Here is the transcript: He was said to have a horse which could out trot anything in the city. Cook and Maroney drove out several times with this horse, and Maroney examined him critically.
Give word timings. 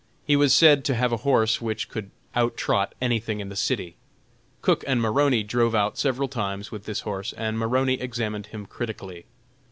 He 0.25 0.35
was 0.35 0.55
said 0.55 0.83
to 0.85 0.95
have 0.95 1.11
a 1.11 1.17
horse 1.17 1.61
which 1.61 1.87
could 1.87 2.09
out 2.33 2.57
trot 2.57 2.95
anything 2.99 3.39
in 3.39 3.49
the 3.49 3.55
city. 3.55 3.97
Cook 4.63 4.83
and 4.87 4.99
Maroney 4.99 5.43
drove 5.43 5.75
out 5.75 5.95
several 5.99 6.27
times 6.27 6.71
with 6.71 6.85
this 6.85 7.01
horse, 7.01 7.33
and 7.33 7.59
Maroney 7.59 8.01
examined 8.01 8.47
him 8.47 8.65
critically. 8.65 9.27